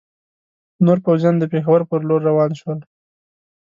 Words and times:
نور 0.85 0.97
پوځیان 1.05 1.35
د 1.39 1.43
پېښور 1.53 1.81
پر 1.89 2.01
لور 2.07 2.21
روان 2.29 2.51
شول. 2.59 2.79